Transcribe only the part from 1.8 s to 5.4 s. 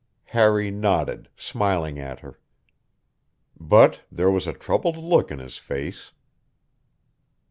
at her. But there was a troubled look in